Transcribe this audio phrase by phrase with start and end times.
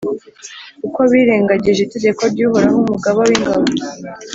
[0.81, 3.67] kuko birengagije itegeko ry’Uhoraho, Umugaba w’ingabo,